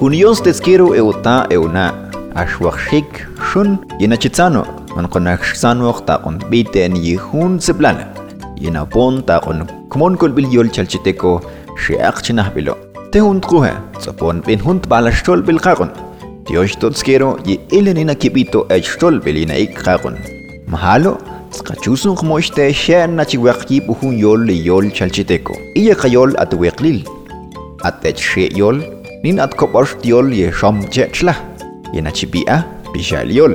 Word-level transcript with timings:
Huniyonsteskiru 0.00 0.94
euta 0.94 1.32
euna, 1.50 1.84
ashwakshik 2.40 3.16
shun 3.50 3.70
yinachitzano, 3.98 4.60
mankonakshsanwak 4.94 6.04
ta 6.06 6.20
onbiten 6.28 6.94
yihun 6.94 7.56
seplana. 7.58 8.04
Yinapon 8.62 9.24
ta 9.26 9.40
on 9.50 9.64
kmonkolbil 9.90 10.46
yol 10.52 10.70
chalchiteko 10.76 11.32
shiakchinahbilo. 11.86 12.76
Te 13.10 13.18
huntkuhe, 13.18 13.72
tzapon 13.98 14.42
bin 14.46 14.62
hunt 14.66 14.86
balastol 14.88 15.42
bilkakon. 15.42 15.90
Tiochtotskero 16.46 17.32
y 17.44 17.58
ilenina 17.80 18.14
kibito 18.14 18.68
echtol 18.70 19.18
bilina 19.18 19.58
ikkakon. 19.58 20.14
Mahalo, 20.68 21.16
Tskachusun 21.50 22.14
kmochte 22.14 22.72
shen 22.72 23.16
nachiwakki 23.16 23.80
puhun 23.80 24.14
yol 24.20 24.46
yol 24.50 24.92
chalchiteko. 24.92 25.58
Iya 25.74 25.96
kayol 25.96 26.36
at 26.38 26.54
weklil. 26.54 27.02
At 27.82 28.04
etche 28.04 28.46
yol 28.54 28.84
nin 29.22 29.40
at 29.44 29.52
kopor 29.60 29.86
tiol 30.02 30.32
ye 30.40 30.50
shom 30.58 30.76
chechla 30.94 31.34
yena 31.94 32.10
chipia 32.18 32.56
pishaliol 32.92 33.54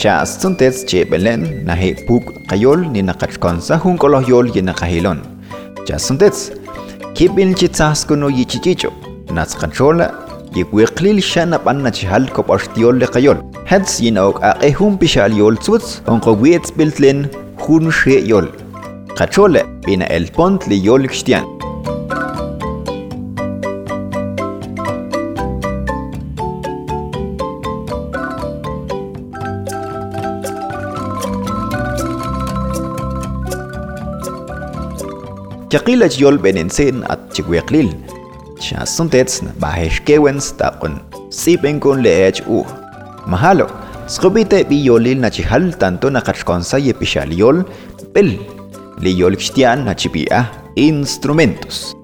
cha 0.00 0.24
stuntes 0.32 0.84
che 0.88 1.04
belen 1.10 1.42
na 1.66 1.74
he 1.80 1.90
puk 2.06 2.24
kayol 2.50 2.80
ni 2.92 3.02
na 3.02 3.14
kachkonsa 3.20 3.80
hun 3.82 3.96
kolo 4.02 4.20
yol 4.30 4.46
ye 4.56 4.62
na 4.62 4.72
kahilon 4.80 5.20
cha 5.86 5.96
stuntes 6.04 6.38
kibin 7.14 7.54
chitsas 7.54 8.04
kuno 8.08 8.28
tiol 12.74 12.96
le 13.00 13.06
kayol 13.14 13.38
hats 13.70 14.00
ye 14.04 14.10
na 14.10 14.20
ok 14.28 14.38
a 14.42 14.52
e 14.68 14.70
hun 14.72 14.96
هدس 14.96 14.96
ينوك 14.96 14.96
أقهم 14.96 14.96
بشال 14.96 15.32
يول 15.38 15.56
تسوتس 15.56 16.02
hun 17.60 17.90
she 17.90 18.16
yol 18.30 18.46
kachole 19.18 19.62
bina 19.86 20.06
el 20.16 20.26
pont 20.36 20.60
le 20.70 20.76
yol 20.86 21.06
kshtian 21.12 21.59
Chakila 35.70 36.10
yol 36.10 36.34
benensin 36.34 37.06
at 37.06 37.30
chigweklil. 37.30 37.94
Chasontets 38.58 39.38
na 39.38 39.54
bahesh 39.62 40.02
baheshkewens 40.02 40.50
tapon 40.58 40.98
sipeng 41.30 41.78
kon 41.78 42.02
leech 42.02 42.42
u. 42.50 42.66
Mahalo, 43.30 43.70
skubite 44.10 44.66
bi 44.66 44.82
yolil 44.82 45.20
na 45.22 45.30
chihal 45.30 45.70
tanto 45.78 46.10
na 46.10 46.20
kachkonsa 46.26 46.82
yepishal 46.82 47.30
yol 47.30 47.62
bel. 48.10 48.34
Liyol 48.98 49.38
kshtian 49.38 49.86
na 49.86 49.94
chipia 49.94 50.50
instrumentos. 50.74 51.94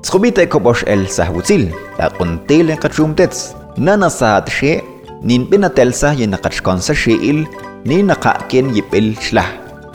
Skubite 0.00 0.48
kobosh 0.48 0.88
el 0.88 1.04
sahwutil 1.04 1.68
tapon 1.98 2.40
tele 2.48 2.80
kachumtets. 2.80 3.52
na 3.76 4.08
saat 4.08 4.48
she 4.48 4.80
nin 5.22 5.44
pinatelsa 5.44 6.16
yen 6.16 6.32
nakachkonsa 6.32 6.96
sheil 6.96 7.44
ni 7.84 8.02
nakaken 8.02 8.72
yipil 8.72 9.12
shlah. 9.20 9.52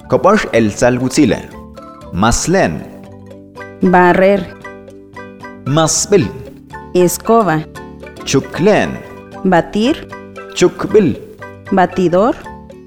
Kobosh 0.07 0.45
el 0.53 0.69
salwutila. 0.69 1.52
Maslen, 2.14 2.73
barrer, 3.81 4.45
masbil, 5.66 6.28
escoba, 6.94 7.66
chuklen, 8.23 8.92
batir, 9.44 9.97
chukbil, 10.53 11.17
batidor, 11.72 12.36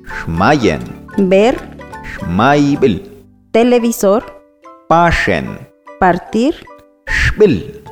shmayen, 0.07 0.79
ver, 1.19 1.59
shmaybil, 2.07 3.03
televisor, 3.51 4.23
pashen, 4.89 5.59
partir, 5.99 6.55
shbil, 7.11 7.83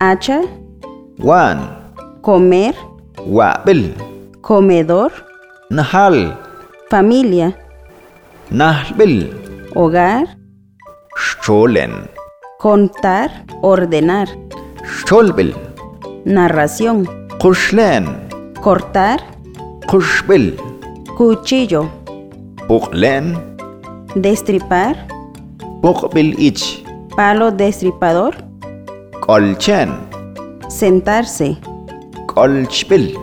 hacha, 0.00 0.42
wan, 1.22 1.62
comer, 2.26 2.74
wabil, 3.22 3.94
comedor, 4.42 5.12
nahal, 5.70 6.34
familia, 6.90 7.54
nahlbil, 8.50 9.30
hogar, 9.70 10.26
sholen, 11.16 12.10
contar, 12.58 13.30
ordenar, 13.62 14.28
sholbil, 14.84 15.54
narración, 16.24 17.08
kushlen, 17.40 18.04
cortar, 18.60 19.20
kushbil, 19.88 20.56
cuchillo, 21.16 21.88
puklen, 22.68 23.34
destripar, 24.14 25.06
pukbil 25.80 26.34
ich, 26.38 26.84
palo 27.16 27.50
destripador, 27.50 28.36
kolchen, 29.20 29.96
sentarse, 30.68 31.56
kolchbil, 32.26 33.16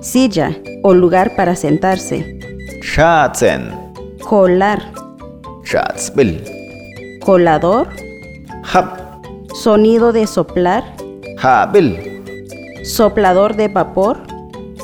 silla 0.00 0.54
o 0.84 0.92
lugar 0.94 1.34
para 1.34 1.56
sentarse, 1.56 2.38
chatzen, 2.82 3.70
colar, 4.20 4.80
chatzbil, 5.64 6.61
colador, 7.24 7.88
hab, 8.64 9.22
sonido 9.54 10.12
de 10.12 10.26
soplar, 10.26 10.82
habil, 11.40 11.88
soplador 12.84 13.54
de 13.56 13.68
vapor, 13.68 14.18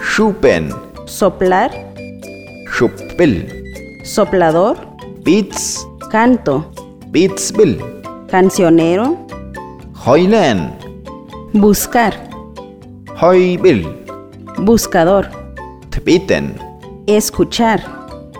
shupen, 0.00 0.71
soplar, 1.06 1.71
shupbil, 2.72 3.34
soplador, 4.04 4.76
bits, 5.25 5.84
canto, 6.10 6.65
bitsbil, 7.09 7.78
cancionero, 8.28 9.16
hoylen, 10.06 10.72
buscar, 11.53 12.15
hoybil, 13.20 13.82
buscador, 14.59 15.28
tbiten, 15.91 16.55
escuchar, 17.09 17.82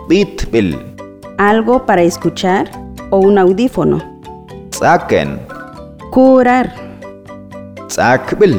bitbil, 0.07 0.77
algo 1.37 1.85
para 1.85 2.01
escuchar 2.01 2.71
o 3.11 3.19
un 3.19 3.37
audífono, 3.37 3.99
tzaken, 4.69 5.39
curar, 6.11 6.73
tzakbil, 7.87 8.55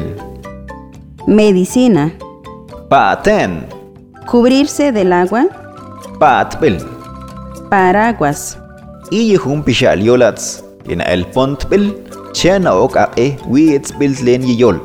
medicina, 1.27 2.11
paten, 2.89 3.65
cubrirse 4.27 4.91
del 4.91 5.13
agua, 5.13 5.45
patbil, 6.19 6.77
paraguas, 7.69 8.57
iyihum 9.11 9.63
pishal 9.63 10.01
yolats, 10.03 10.63
ina 10.87 11.05
el 11.05 11.25
pontbil, 11.25 11.93
chena 12.33 12.75
ok 12.75 12.97
aqe 13.05 13.27
wiitzbil 13.47 14.15
len 14.25 14.43
yiyol, 14.43 14.81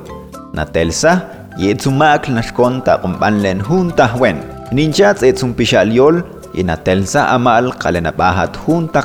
natelsa, 0.54 1.26
yetsumak 1.58 2.28
nashkon 2.28 2.82
ta 2.84 2.98
kumbanlen 3.02 3.62
junta 3.66 4.12
wen, 4.20 4.38
ninchats 4.72 5.22
etsum 5.26 5.54
pishal 5.54 5.90
yol, 5.90 6.22
ina 6.56 6.76
telsa 6.76 7.28
amal 7.34 7.72
kalenabahat 7.76 8.56
junta 8.64 9.02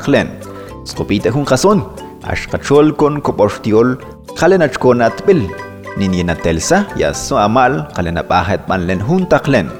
Skopita 0.82 1.30
hun 1.30 1.46
kason, 1.46 1.82
ashkacholkon 2.26 3.22
kopostiol, 3.22 3.94
kalenachkon 4.34 5.02
atpil, 5.06 5.46
ninyin 5.94 6.34
atelsa, 6.34 6.82
yaso 6.98 7.38
amal, 7.38 7.86
kalanapahet 7.94 8.66
man 8.66 8.86
len 8.90 8.98
huntaklen, 8.98 9.70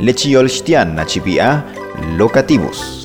lechiol 0.00 0.48
shtian 0.48 0.96
na 0.96 1.04
nachipia, 1.04 1.60
locativus. 2.16 3.04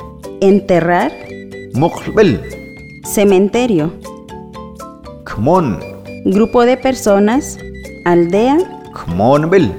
enterrar, 0.41 1.11
Muqbil. 1.73 2.39
cementerio, 3.05 3.91
Kmon. 5.23 5.79
grupo 6.25 6.65
de 6.65 6.77
personas, 6.77 7.57
aldea, 8.05 8.57
Kmon 8.93 9.49
bil. 9.49 9.71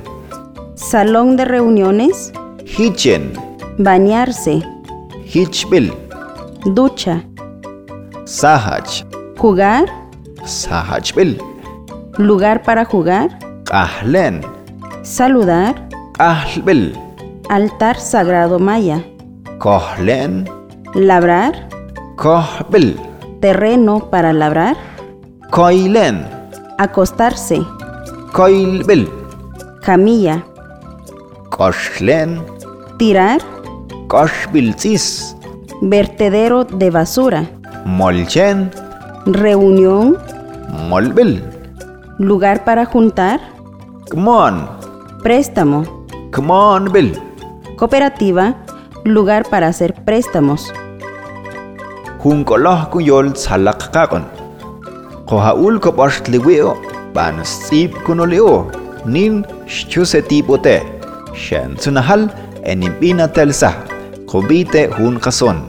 salón 0.74 1.36
de 1.36 1.44
reuniones, 1.44 2.32
Hichen. 2.78 3.32
bañarse, 3.78 4.62
Hichbil. 5.34 5.92
ducha, 6.64 7.24
Sahaj. 8.24 9.04
jugar, 9.38 9.86
Sahajbil. 10.44 11.38
lugar 12.18 12.62
para 12.62 12.84
jugar, 12.84 13.36
Qahlen. 13.64 14.42
saludar, 15.02 15.88
Qahlbil. 16.12 16.96
altar 17.48 17.98
sagrado 17.98 18.58
maya, 18.60 19.04
Kohlen. 19.62 20.50
labrar, 20.92 21.54
Kohbil. 22.16 22.98
terreno 23.40 24.10
para 24.10 24.32
labrar, 24.32 24.74
Koilen. 25.52 26.26
acostarse, 26.78 27.62
Koilbil. 28.32 29.08
camilla, 29.80 30.42
Koshlen. 31.50 32.42
tirar, 32.98 33.40
Koshbilzis. 34.08 35.36
vertedero 35.80 36.64
de 36.64 36.90
basura, 36.90 37.46
Molchen. 37.84 38.68
reunión, 39.26 40.18
Molbil. 40.88 41.40
lugar 42.18 42.64
para 42.64 42.84
juntar, 42.84 43.38
Kmon. 44.10 44.66
préstamo, 45.22 45.84
bil. 46.92 47.16
cooperativa, 47.78 48.56
lugar 49.04 49.44
para 49.48 49.68
hacer 49.68 49.94
préstamos, 50.04 50.72
Hunkoloh 52.22 52.86
kuyol 52.86 53.34
salak 53.34 53.90
kakon. 53.90 54.22
Kohaul 55.26 55.82
ko 55.82 55.90
liweo. 56.30 56.78
Ban 57.12 57.42
sip 57.42 57.90
kunoleo. 58.06 58.70
Nin 59.04 59.42
shchuse 59.66 60.22
tipote. 60.22 60.86
Shen 61.34 61.74
sunahal 61.76 62.30
enimpina 62.62 63.26
telsa. 63.26 63.74
Kubite 64.30 64.86
hun 64.94 65.18
kason. 65.18 65.66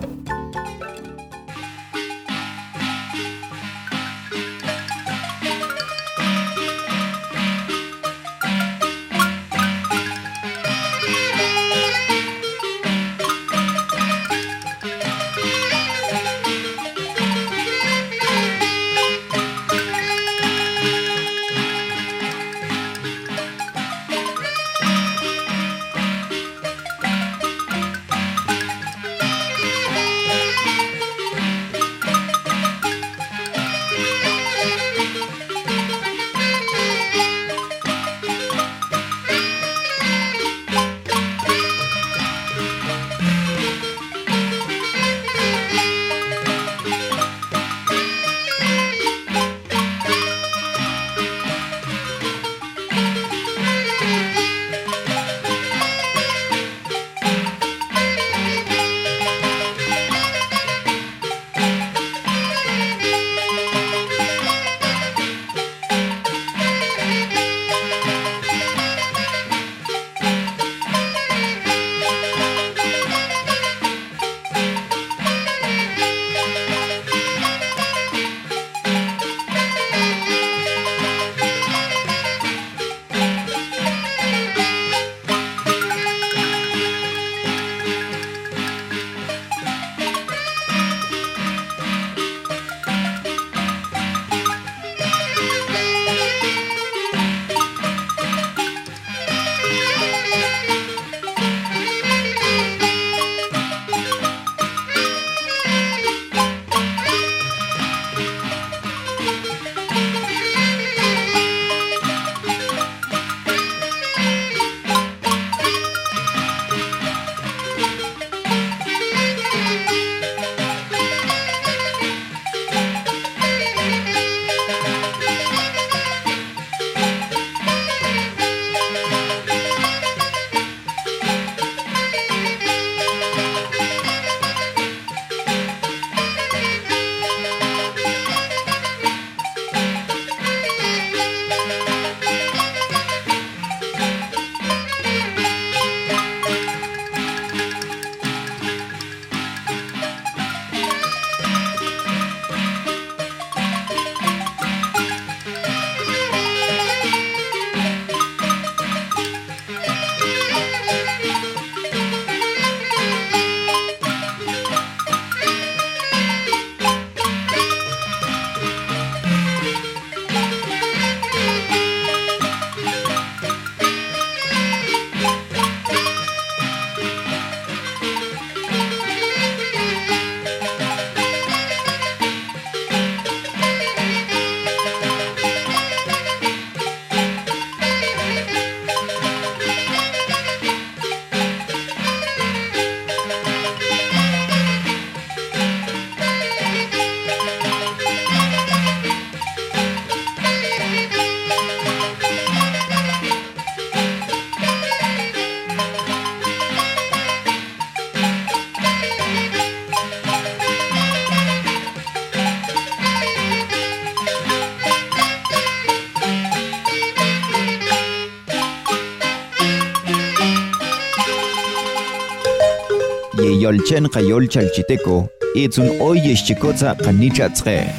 Chen 223.94 224.10
Cayol 224.10 224.48
Chalchiteco, 224.50 225.30
it's 225.54 225.78
un 225.78 226.02
oye 226.02 226.34
chicoza 226.34 226.96
canichatzre. 226.96 227.94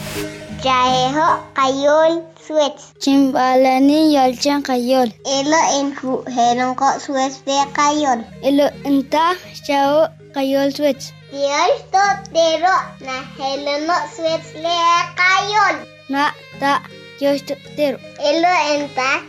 Chaeho 0.61 1.39
Cayol 1.55 2.21
Suez. 2.37 2.95
Chimbalani 2.99 4.13
Yolchen 4.13 4.61
Cayol. 4.61 5.15
Elo 5.25 5.57
en 5.79 5.95
ko 6.75 6.99
Suez 6.99 7.45
de 7.45 7.65
Cayol. 7.75 8.27
Elo 8.43 8.65
en 8.85 9.09
Ta 9.09 9.37
Chao 9.65 10.09
Cayol 10.35 10.75
Suez. 10.75 11.13
Dios 11.31 11.85
totero 11.93 12.75
na 12.99 13.23
Jerono 13.37 13.95
Suez 14.17 14.53
le 14.57 14.77
Cayol. 15.15 15.87
Na 16.09 16.35
Ta 16.59 16.83
Dios 17.21 17.45
totero. 17.45 17.99
Elo 18.19 18.49
en 18.73 18.89
Ta 18.97 19.23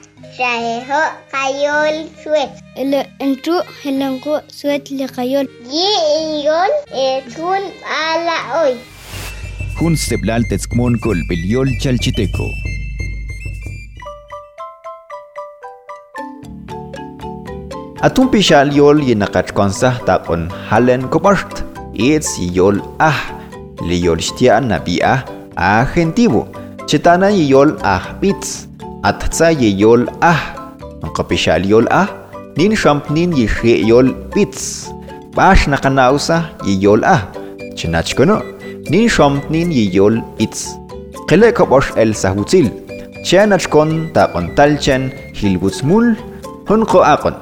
ala 8.00 8.38
oy. 8.64 8.74
jun 9.80 9.96
steblal 9.96 10.44
tetzkmon 10.52 11.00
kol 11.06 11.24
bilyol 11.32 11.72
chalchiteco. 11.80 12.50
Atun 18.04 18.28
pishal 18.36 18.76
yol 18.76 19.00
yinakachkonsah 19.08 19.96
taqon 20.12 20.52
halen 20.68 21.08
kopasht 21.16 21.64
itz 21.96 22.36
yol 22.60 22.84
ah. 23.00 23.20
Li 23.88 24.04
yol 24.04 24.20
shtia 24.20 24.60
nabi 24.60 25.00
ah. 25.16 25.20
Agentivo 25.56 26.44
chetana 26.92 27.32
yol 27.32 27.78
ah 27.96 28.04
pitz 28.20 28.75
atza 29.10 29.54
yol 29.54 30.10
ah 30.22 30.42
Pishal 31.30 31.64
yol 31.72 31.86
ah 32.02 32.10
nin 32.58 32.74
shampnin 32.82 33.32
yishri 33.40 33.86
yol 33.92 34.08
pitz 34.34 34.90
bash 35.38 35.66
nakanausa 35.72 36.38
yol 36.66 37.02
ah 37.16 37.22
chinachkono 37.78 38.38
nin 38.92 39.06
shampnin 39.16 39.70
yol 39.98 40.16
itz 40.46 40.76
qile 41.30 41.50
koposh 41.58 41.90
el 42.02 42.12
sahutzil 42.22 42.68
chanachkon 43.28 43.92
taqon 44.16 44.46
talchen 44.58 45.12
hilbutzmul 45.38 46.08
hunqo 46.70 47.00
aqon 47.14 47.36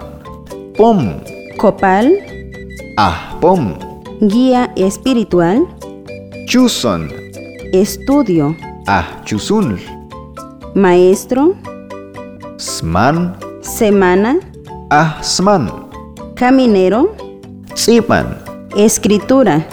pom. 0.78 1.22
Copal, 1.58 2.10
ah 2.98 3.38
pom. 3.42 3.78
Guía 4.22 4.72
espiritual, 4.76 5.68
chuson. 6.50 7.10
Estudio, 7.74 8.54
ah 8.88 9.06
chusun 9.26 9.78
maestro, 10.76 11.56
sman. 12.58 13.38
Semana, 13.64 14.44
ah 14.92 15.24
sman. 15.24 15.72
Caminero, 16.36 17.16
tsipan 17.72 18.36
escritura, 18.76 19.64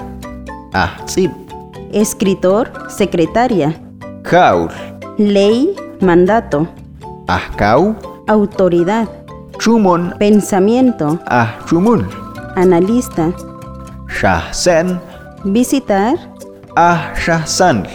ah 0.71 0.95
tsip 1.11 1.33
escritor, 1.91 2.71
secretaria, 2.87 3.75
kaul 4.23 4.71
ley, 5.19 5.75
mandato, 5.99 6.71
ah 7.27 7.51
kau 7.59 7.99
autoridad, 8.31 9.11
chumon. 9.59 10.15
Pensamiento, 10.23 11.19
ah 11.27 11.59
chumun 11.67 12.07
analista, 12.55 13.35
shahsen. 14.07 15.03
Visitar, 15.43 16.15
ah 16.77 17.11
shahsan. 17.19 17.89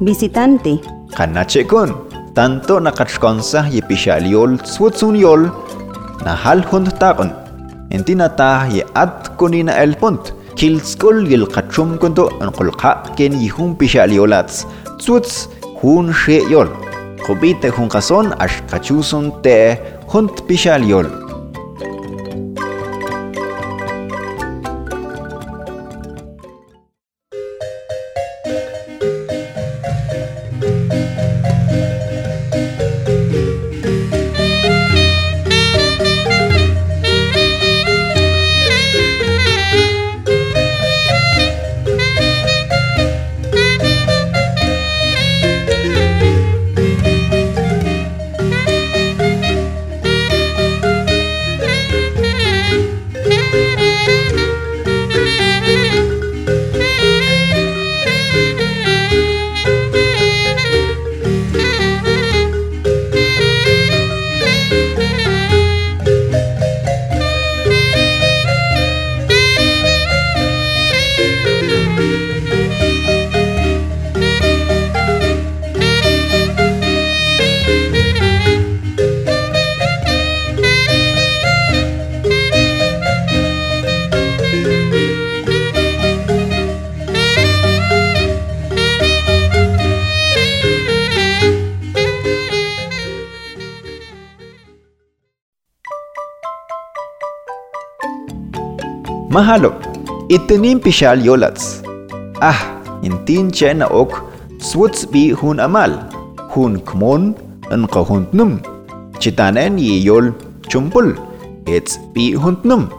Visitante, 0.00 0.80
kanachekon 1.12 2.11
tanto 2.36 2.80
nakachkonsah 2.80 3.66
yepixaliol 3.76 4.52
tsuotsunyol 4.64 5.42
nahalhun 6.24 6.86
taqon 7.00 7.30
entinatah 7.96 8.72
ye 8.76 8.82
at 9.02 9.36
konina 9.40 9.72
elpont 9.84 10.32
kilskol 10.58 11.18
yelqachum 11.32 11.90
konto 12.02 12.24
onqolqa 12.44 12.92
ken 13.18 13.36
yihun 13.44 13.76
pixaliolatz 13.80 14.64
tsuots 15.00 15.34
hun 15.80 16.08
sheyol 16.22 16.68
qobite 17.26 17.68
hun 17.76 17.92
qason 17.94 18.32
axqachuson 18.46 19.26
te 19.44 19.56
hunt 20.12 20.36
pixaliol 20.48 21.08
Mahalo! 99.32 99.72
Itenin 100.28 100.76
pixal 100.76 101.24
yolatz. 101.24 101.80
Ah, 102.44 102.60
intin 103.00 103.48
chen 103.48 103.80
ok 103.80 104.12
swutz 104.60 105.08
bi 105.08 105.32
hun 105.32 105.56
amal. 105.56 105.92
Hun 106.52 106.76
kmon 106.84 107.32
en 107.72 107.86
kohundnum. 107.88 108.60
Chitanen 109.20 109.78
y 109.80 110.04
yol 110.04 110.36
chumpul. 110.68 111.16
Etz 111.64 111.96
bi 112.12 112.34
hundnum. 112.36 112.92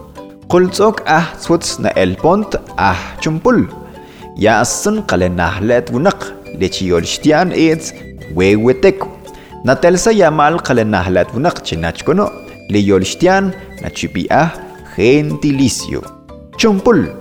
Kultzok 0.49 1.05
ah 1.05 1.29
swutz 1.37 1.77
na 1.77 1.93
el 1.93 2.17
pont 2.17 2.57
ah 2.81 2.97
chumpul. 3.21 3.69
Yasan 4.33 5.05
kalenahlet 5.05 5.93
wunak. 5.93 6.33
Lechiyol 6.57 7.05
shtian 7.05 7.53
etz 7.53 7.93
wewetek. 8.33 9.05
Natelsa 9.69 10.09
yamal 10.09 10.57
kalenahlet 10.65 11.29
wunak 11.37 11.61
chinachkono. 11.61 12.25
Leyol 12.73 13.05
shtian 13.05 13.53
nachipiah 13.85 14.49
gentilício. 14.97 16.22
Chumpul. 16.63 17.11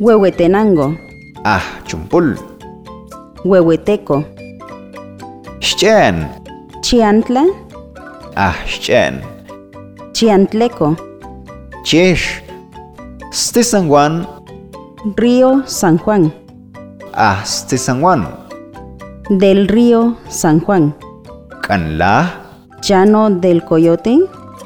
huehuetenango, 0.00 0.96
Ah, 1.44 1.60
chumpul. 1.84 2.38
huehueteco, 3.44 4.24
Schen. 5.60 6.24
chiantla, 6.80 7.44
Ah, 8.34 8.54
schen. 8.64 9.20
chiantleco, 10.14 10.96
Chesh. 11.84 12.40
Stisanguan. 13.30 14.26
río 15.16 15.62
San 15.66 15.98
Juan, 15.98 16.32
Ah, 17.12 17.42
stisanguan. 17.44 18.24
del 19.28 19.68
río 19.68 20.16
San 20.30 20.60
Juan, 20.60 20.94
Kanla. 21.60 22.32
llano 22.80 23.28
del 23.28 23.62
coyote, 23.66 24.16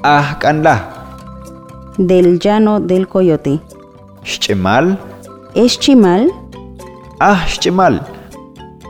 Ah, 0.04 0.36
kanla. 0.38 0.93
Del 1.98 2.38
llano 2.38 2.80
del 2.80 3.06
coyote, 3.08 3.60
Shchemal. 4.24 4.98
es 5.54 5.78
chimal, 5.78 6.30
Ah, 7.20 7.44
shchemal. 7.46 8.02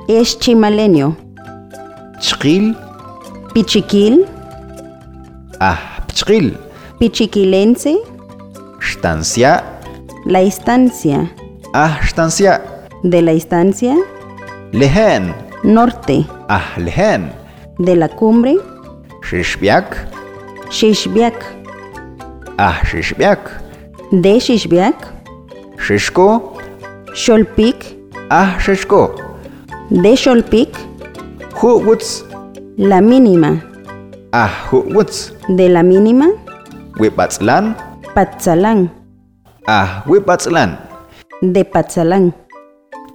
es 0.08 0.38
chimalenio, 0.38 1.16
Chqil. 2.20 2.76
pichiquil, 3.52 4.24
Ah, 5.60 5.78
pchqil. 6.08 6.56
pichiquilense, 6.98 7.98
Shtancia. 8.80 9.62
la 10.24 10.40
estancia, 10.42 11.30
Ah, 11.72 11.98
shtancia. 12.02 12.62
de 13.02 13.20
la 13.22 13.32
estancia, 13.32 13.96
Lehen. 14.72 15.34
norte, 15.62 16.26
Ah, 16.48 16.64
lehen. 16.78 17.30
de 17.78 17.96
la 17.96 18.08
cumbre, 18.08 18.56
Shishbiak. 19.22 19.96
Shishbiak, 20.70 21.34
Ah, 22.58 22.80
shishbiak. 22.84 23.40
de 24.12 24.38
Shishbiak, 24.38 24.94
Shishko, 25.76 26.54
Xolpic, 27.14 27.96
ah 28.30 28.56
Shishko, 28.60 29.18
de 29.90 30.14
Xolpic, 30.16 30.70
Huwutz, 31.60 32.22
la 32.78 33.00
mínima, 33.00 33.60
ah 34.32 34.50
Huwutz, 34.70 35.32
de 35.48 35.68
la 35.68 35.82
mínima, 35.82 36.26
Wipatzlan, 37.00 37.74
Patzalán, 38.14 38.90
ah 39.66 40.04
Wipatzlan. 40.06 40.78
de 41.42 41.64
Patzalán. 41.64 42.32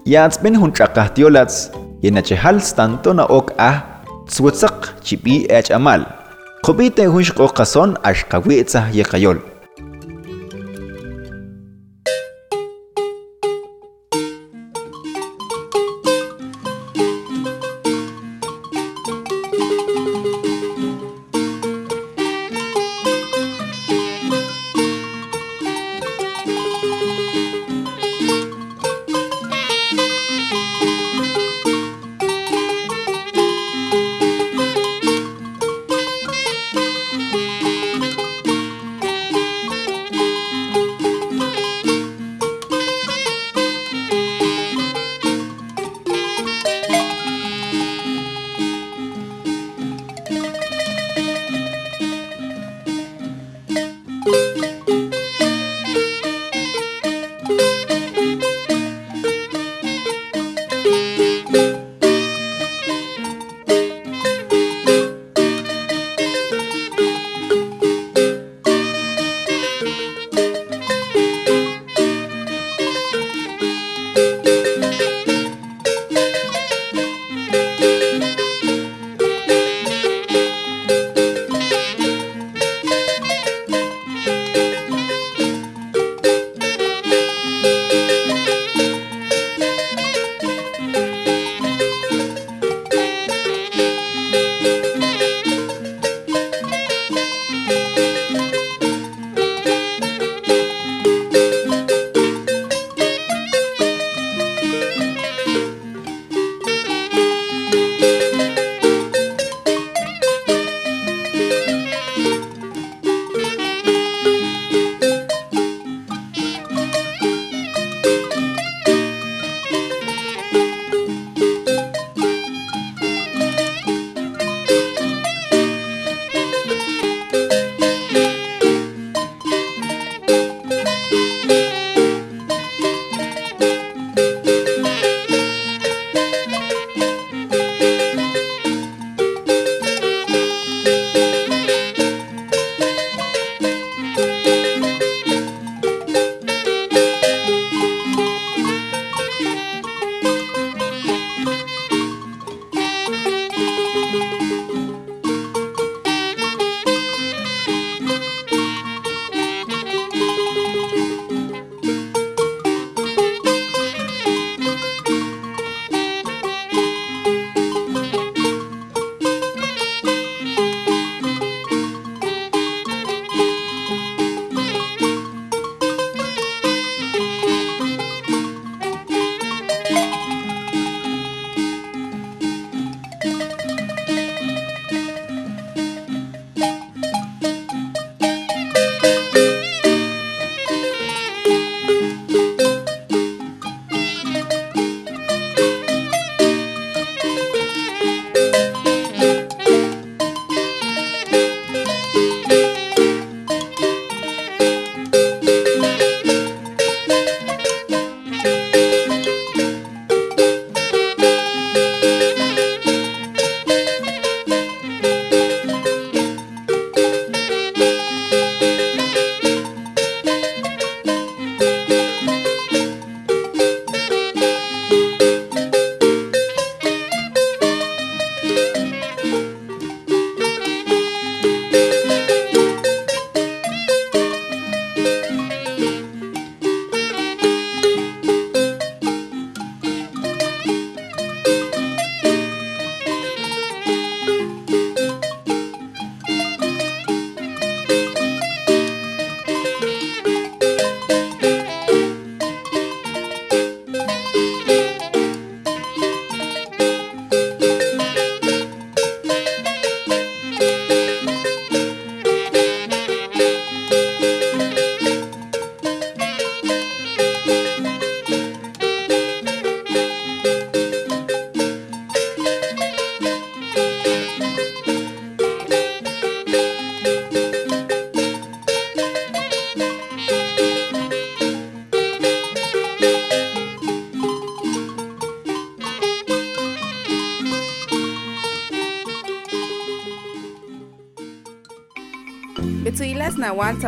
Yatzbin 0.06 0.56
hunchaqahtiolats, 0.60 1.72
yenachehal 2.02 2.60
tanto 2.76 3.14
na 3.14 3.24
ok 3.26 3.54
ah, 3.58 4.04
tzwitzak 4.28 5.00
chipi 5.04 5.46
ech 5.50 5.72
amal. 5.72 6.19
Qopiteh 6.62 7.08
wixq'oqazon 7.08 7.96
axkawitzah 8.04 8.92
yekayol. 8.92 9.40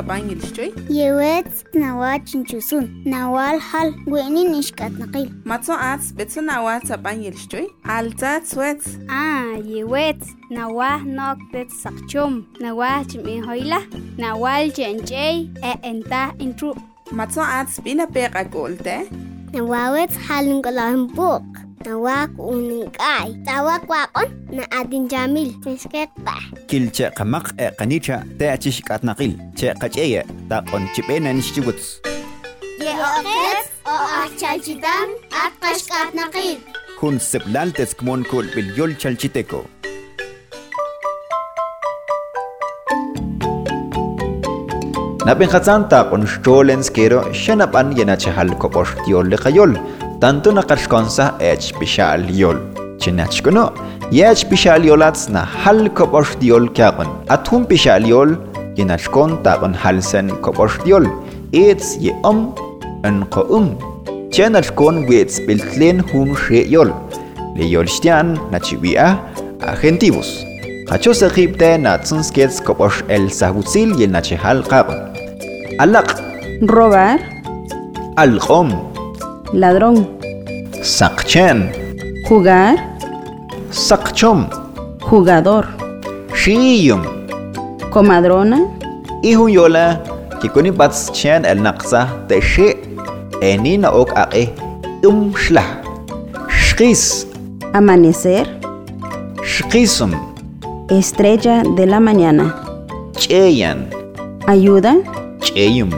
سبعين 0.01 0.27
لشتوي؟ 0.27 0.73
يوات 0.89 1.45
نوات 1.75 2.35
نجسون 2.35 3.03
نوال 3.07 3.61
حل 3.61 3.95
وينين 4.07 4.51
نشكات 4.51 4.91
نقيل؟ 4.91 5.33
ما 5.45 5.57
توعات 5.57 6.13
بيت 6.13 6.39
نوات 6.39 6.87
سبعين 6.87 7.33
لشتوي؟ 7.33 7.67
عالتا 7.85 8.39
تويت. 8.39 8.83
آه 9.09 9.57
يوات 9.65 10.23
نواه 10.51 10.97
نوك 10.97 11.37
بيت 11.53 11.71
سقشوم 11.71 12.45
نواه 12.61 13.03
جمعين 13.03 13.49
هيلة 13.49 13.81
نوال 14.19 14.51
إيه 14.51 14.73
جنجي 14.73 15.49
اينتا 15.85 16.31
إنترو. 16.41 16.75
ما 17.11 17.25
توعات 17.25 17.81
بينا 17.81 18.05
بيقا 18.05 18.43
قولتا؟ 18.43 19.03
نواوات 19.53 20.11
حل 20.11 20.57
نقلاهم 20.57 21.07
بوق 21.07 21.43
nawaquniq'ay 21.85 23.29
tawakwaqon 23.47 24.29
na'atin 24.57 25.03
chamil 25.11 25.49
chishkekpa 25.63 26.35
kilcha 26.69 27.09
qamaq 27.17 27.45
qanicha 27.79 28.21
teachis 28.39 28.77
qatnaqil 28.87 29.33
che 29.57 29.73
qach'eya 29.81 30.21
taqon 30.49 30.83
chipena 30.93 31.33
nishchiwuts 31.33 31.85
ye'oqes 32.85 33.65
o 33.93 33.95
achchalchitan 34.21 35.07
atqash 35.43 35.83
qatnaqil 35.91 36.57
kun 36.99 37.15
seplaltes 37.29 37.97
kmon 37.99 38.25
kul 38.31 38.45
bilyol 38.55 38.97
chalchiteco 39.01 39.61
Napin 45.25 45.49
hatzanta 45.53 45.97
con 46.09 46.23
stolens 46.25 46.87
kero 46.89 47.19
shanap 47.41 47.75
an 47.79 47.91
yenache 47.97 48.31
hal 48.37 48.49
kopos 48.61 48.89
tiol 49.05 49.29
le 49.29 49.37
kayol 49.43 49.75
tantuna 50.21 50.61
qarxkonsa 50.69 51.25
ech 51.51 51.67
pixal 51.79 52.21
yol 52.41 52.57
chinachkunu 53.01 53.63
yech 54.17 54.43
pixal 54.49 54.83
yolatz 54.89 55.21
na 55.33 55.41
hal 55.61 55.79
kopos 55.97 56.35
diol 56.41 56.67
kaqon 56.77 57.09
athun 57.35 57.63
pixal 57.71 58.05
yol 58.13 58.35
kinachkon 58.77 59.31
taqon 59.45 59.73
halsen 59.83 60.29
kopos 60.45 60.77
diol 60.83 61.07
itz 61.63 61.87
ye 62.05 62.13
om 62.31 62.39
anqo 63.09 63.41
um 63.57 63.67
chenachkon 64.33 65.01
wets 65.09 65.41
biltlen 65.47 66.05
hum 66.11 66.37
she 66.43 66.61
yol 66.75 66.93
le 67.57 67.65
yol 67.73 67.89
shtian 67.95 68.37
nachiwia 68.53 69.07
agentivus 69.73 70.31
Hachos 70.91 71.21
Egipte 71.23 71.77
natsunskets 71.79 72.59
kopos 72.67 72.95
el 73.07 73.31
sahutzil 73.31 73.95
y 73.97 74.03
el 74.03 74.11
nachehal 74.11 74.59
qabon. 74.67 74.99
Alaq. 75.79 76.09
Robar. 76.67 77.19
Alqom. 78.17 78.90
Ladrón, 79.53 80.07
saqchen, 80.81 81.71
jugar, 82.27 82.79
saqchom, 83.69 84.47
jugador, 85.01 85.67
shiyum, 86.33 87.03
comadrona, 87.91 88.59
ihun 89.23 89.51
yola, 89.51 89.99
kikuni 90.39 90.71
bats 90.71 91.11
chen 91.11 91.43
el 91.45 91.59
naqsa 91.59 92.07
te 92.27 92.39
she, 92.41 92.77
enina 93.41 93.91
ok 93.91 94.11
aqe, 94.15 94.43
um 95.03 95.33
shlah, 95.35 95.83
shqis, 96.47 97.27
amanecer, 97.73 98.47
shqisum, 99.43 100.15
estrella 100.89 101.63
de 101.75 101.85
la 101.85 101.99
mañana, 101.99 102.55
cheyan, 103.19 103.89
ayuda, 104.47 104.95
cheyum, 105.41 105.91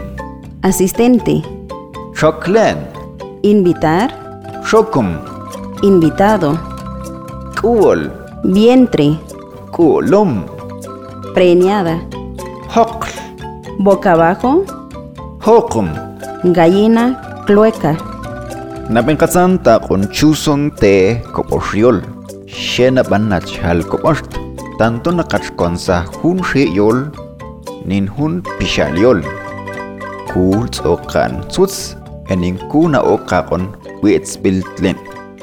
asistente, 0.63 1.44
choklen, 2.18 2.92
invitar, 3.43 4.10
shokum, 4.63 5.19
invitado, 5.84 6.58
kuol, 7.60 8.10
vientre, 8.43 9.19
kulum, 9.71 10.45
preñada, 11.36 11.99
hoql, 12.73 13.12
boca 13.79 14.13
abajo, 14.13 14.63
hoqum, 15.45 15.91
gallina, 16.56 17.19
clueca, 17.45 17.93
Napinqatsan 18.91 19.63
taqon 19.63 20.12
chuson 20.12 20.67
te 20.75 21.15
kopoxiol. 21.32 22.01
Xena 22.51 23.03
banach 23.08 23.47
hal 23.63 23.79
kopoxt. 23.88 24.36
Tanto 24.77 25.12
naqachkonsa 25.12 26.03
hun 26.19 26.43
yol 26.75 27.08
nin 27.86 28.08
hun 28.08 28.43
pixaliol. 28.60 29.23
Kul 30.27 30.67
tzoqan 30.67 31.47
tzutz 31.47 31.95
enin 32.30 32.60
kuna 32.72 33.02
o 33.02 33.18
kakon 33.18 33.68
witzbiltlin. 34.04 34.98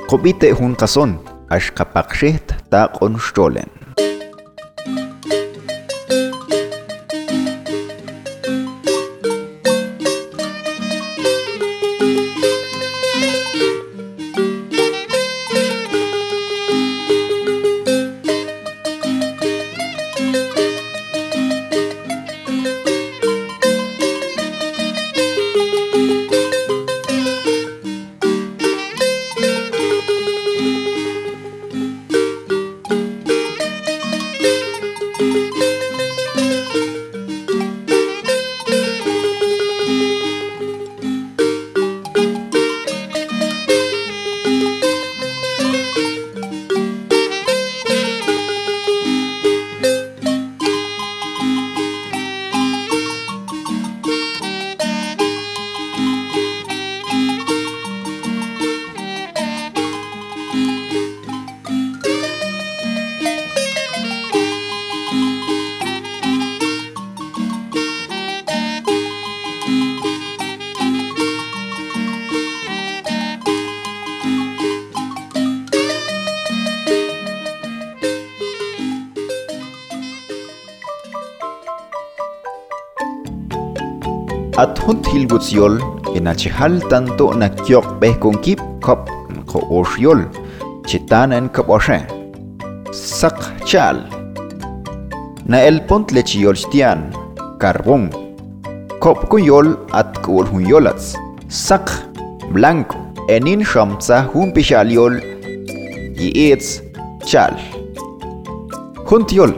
Kobite 0.09 0.53
hun 0.53 0.77
kason, 0.77 1.19
ash 1.51 1.71
ashkapakshit 1.71 2.55
takon 2.71 3.19
stolen. 3.19 3.80
atjunt 84.61 85.07
hilwutzyol 85.09 85.75
enachejal 86.17 86.75
tanto 86.91 87.27
na 87.41 87.49
kyok 87.49 87.87
behkon 88.01 88.37
nakyoqbejkonkip 88.37 88.61
kop 88.85 89.09
qo'oxyol 89.51 90.21
chitanen 90.89 91.47
kopoxe 91.55 91.99
sak 92.93 93.39
chal 93.69 93.99
na 95.49 95.59
elpont 95.69 96.13
at 96.13 97.41
carbón 97.63 98.05
hun 100.53 100.67
yolats 100.73 101.17
sak 101.49 101.87
blanco 102.53 102.99
enin 103.29 103.65
shamsa 103.65 104.17
hun 104.33 104.53
pishal 104.53 104.93
yol 104.93 105.15
junpixalyol 105.17 106.21
yi'itz 106.21 106.69
chal 107.31 107.55
hunt 109.09 109.33
yol 109.33 109.53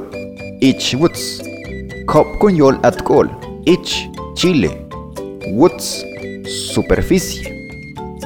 ich 0.61 0.95
wuts 1.01 1.43
kop 2.07 2.29
juntyol 2.41 2.55
yol 2.63 2.77
at 2.89 3.03
kol 3.09 3.27
ich 3.67 3.93
chile 4.39 4.82
Woods, 5.49 6.05
superficie. 6.47 7.51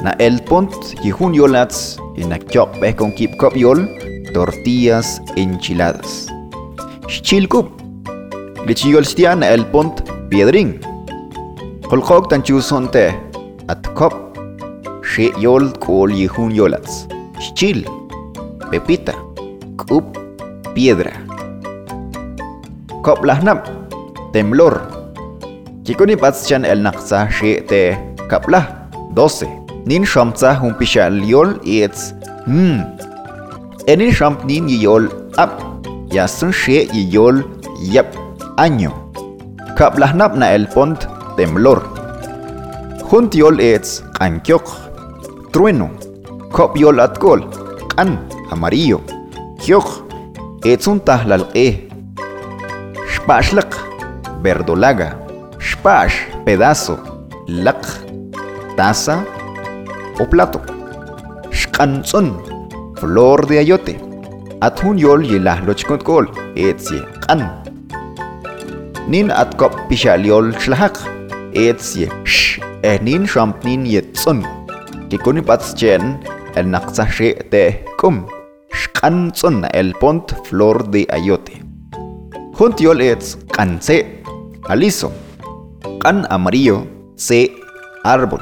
Na 0.03 0.11
el 0.19 0.41
pont 0.45 0.71
yihun 1.03 1.33
yolats 1.33 1.97
na 2.17 2.37
kyok 2.37 2.77
beh 2.81 2.93
con 2.95 3.11
kip 3.17 3.33
kop 3.37 3.55
yol, 3.57 3.87
tortillas 4.33 5.21
enchiladas. 5.35 6.27
Na 9.37 9.47
el 9.47 9.65
pont 9.65 10.03
piedring. 10.29 10.79
Holkok 11.89 12.29
tan 12.29 12.43
chusonte 12.43 13.15
at 13.67 13.81
kop. 13.95 14.13
She 15.03 15.31
yol 15.41 15.71
kol 15.79 16.11
yihun 16.11 16.53
yolats. 16.53 17.07
Shchil. 17.39 17.85
Pepita. 18.69 19.13
Kup. 19.77 20.03
Piedra. 20.75 21.13
Lahnap. 23.23 23.65
Temblor. 24.33 24.96
Yikunipatzchan 25.87 26.65
el 26.67 26.81
Naksa 26.83 27.29
xi 27.31 27.61
te 27.63 27.95
kapla 28.27 28.59
12. 29.15 29.47
Nin 29.87 30.03
xamtza 30.03 30.49
un 30.59 30.73
pixal 30.75 31.21
yol 31.23 31.53
itz 31.63 32.11
hmm. 32.43 32.81
Enin 33.87 34.11
xamt 34.11 34.43
nin 34.43 34.67
yol 34.67 35.07
ap. 35.39 35.53
Yasun 36.11 36.51
xi 36.51 36.81
yol 37.13 37.39
yap 37.79 38.11
año. 38.59 38.91
Kapla 39.79 40.11
napna 40.11 40.51
el 40.55 40.67
pont 40.67 41.07
temblor. 41.37 41.79
Hunt 43.07 43.37
yol 43.39 43.61
itz 43.63 44.01
ankyok. 44.19 44.67
Trueno. 45.55 45.87
Kop 46.51 46.75
yol 46.75 46.99
atkol. 46.99 47.45
An 47.95 48.17
amarillo. 48.51 48.99
Kyok. 49.63 49.87
Etzun 50.67 50.99
tahlal 50.99 51.47
e. 51.55 51.87
Shpashlak. 53.07 53.71
Verdolaga. 54.43 55.26
shpash, 55.77 56.25
pedazo, 56.45 56.97
laq, 57.47 57.81
taza 58.75 59.23
o 60.19 60.25
plato. 60.25 60.59
Shkanzon, 61.51 62.33
flor 62.99 63.45
de 63.45 63.59
ayote. 63.59 63.95
Atun 64.61 64.97
yol 64.97 65.21
yilah 65.25 65.61
lochkotkol, 65.67 66.25
etzie, 66.57 67.03
kan. 67.27 67.45
Nin 69.07 69.29
atkop 69.29 69.73
pishaliol 69.89 70.51
shlahak, 70.57 70.97
etzie, 71.53 72.09
sh, 72.25 72.59
ehnin 72.83 73.27
shampnin 73.27 73.85
yetzon. 73.85 74.41
Kikunipatzen, 75.09 76.17
el 76.57 76.73
naqtsashe 76.73 77.35
te 77.51 77.85
kum. 78.01 78.25
Shkanzon, 78.73 79.63
el 79.73 79.93
pont, 80.01 80.33
flor 80.49 80.83
de 80.89 81.05
ayote. 81.13 81.61
Juntiol 82.57 83.05
etz, 83.05 83.37
kanse, 83.53 84.01
aliso. 84.67 85.13
Kan 86.03 86.25
amarillo 86.29 86.85
se 87.15 87.51
árbol. 88.03 88.41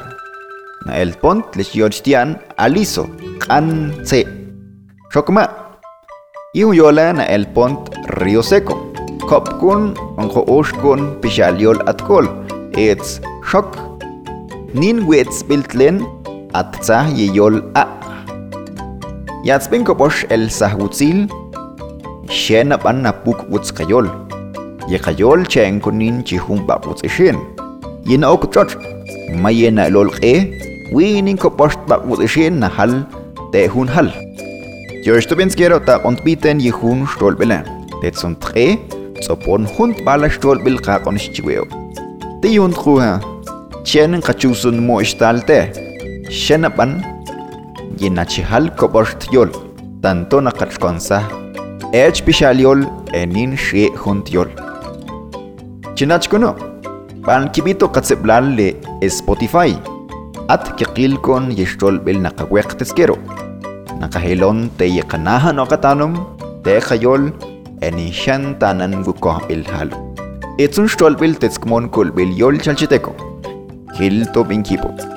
El 0.93 1.13
pont 1.21 1.45
lesyochtian 1.55 2.37
aliso 2.57 3.07
kan 3.39 3.93
se 4.05 4.25
shokma 5.13 5.49
yola 6.53 7.13
na 7.13 7.23
el 7.25 7.47
pont 7.47 7.89
río 8.21 8.43
seco. 8.43 8.75
Kopkun 9.29 9.95
onko 10.21 10.45
oshkun 10.47 11.19
pishaliol 11.21 11.79
atkol 11.89 12.27
ets 12.77 13.19
shok 13.49 13.73
nin 14.73 15.07
wets 15.07 15.43
biltlen 15.47 16.05
atza 16.53 17.09
yeyol 17.17 17.61
a. 17.73 17.85
Yatzpin 19.43 19.83
koposh 19.83 20.25
el 20.29 20.49
sahwutzil 20.49 21.25
xena 22.29 22.77
pan 22.77 23.01
napuk 23.05 23.45
wutzkayol 23.49 24.24
የኸጆል 24.91 25.41
ቸንኩኒን 25.53 26.15
ቺሁን 26.29 26.59
ባቁጽሽን 26.67 27.37
የነኦ 28.11 28.33
ክጮች 28.43 28.71
ማየና 29.43 29.85
ሎልቄ 29.95 30.21
ዊኒን 30.97 31.37
ኮፖሽት 31.43 31.81
ባቁጽሽን 31.89 32.59
ናሃል 32.63 32.93
ተሁን 33.53 33.89
ሃል 33.95 34.09
ጆሽ 35.05 35.25
ቱቤንስኬሮ 35.31 35.73
ታቆንት 35.89 36.19
ቢተን 36.27 36.59
ይሁን 36.67 37.01
ሽቶልብለ 37.11 37.51
ተጽንትሬ 38.01 38.57
ጾፖን 39.25 39.63
ሁንት 39.75 39.97
ባላ 40.07 40.31
ሽቶልብል 40.35 40.77
ካቆንሽ 40.87 41.25
ቺዌው 41.35 41.67
ቲዩን 42.43 42.73
ትሩሃ 42.79 43.03
ቸንን 43.91 44.23
ከቹሱን 44.27 44.79
ሞሽታልተ 44.89 45.49
ሸነባን 46.43 46.93
የናቺሃል 48.03 48.65
ኮፖሽት 48.79 49.23
ዮል 49.35 49.51
tanto 50.03 50.39
na 50.39 50.51
kalkonsa, 50.51 51.17
ech 51.93 52.21
pishaliol 52.25 52.79
enin 53.13 53.57
she 53.57 53.89
huntiol. 54.03 54.64
Chinachkuno. 55.95 56.49
Pan 57.25 57.47
kibito 57.55 57.87
katseblal 57.87 58.49
le 58.57 58.75
Spotify. 59.07 59.71
At 60.49 60.75
kikilkon 60.75 61.55
yestol 61.55 61.99
bil 62.03 62.19
nakawek 62.19 62.75
teskero. 62.75 63.15
Nakahelon 64.01 64.67
te 64.77 64.89
yekanahan 64.91 65.57
o 65.63 65.65
katanum 65.65 66.19
te 66.65 66.75
kayol 66.87 67.31
enishan 67.79 68.59
tanan 68.59 69.07
gukoh 69.07 69.39
bil 69.47 69.63
halo. 69.71 69.95
Itsun 70.59 70.91
stol 70.91 71.15
bil 71.15 71.39
tetskmon 71.39 71.87
kul 71.87 72.11
bil 72.11 72.35
yol 72.43 72.59
chalchiteko. 72.59 73.15
Hilto 73.95 74.43
bin 74.43 74.67
kibot. 74.67 75.14